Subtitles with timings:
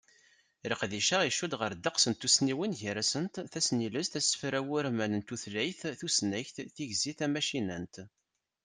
[0.69, 7.95] Leqdic-a, icudd ɣer ddeqs n tussniwin gar-asent: Tasnilest, asefser awurman n tultayt, tusnakt, tigzi tamacinant.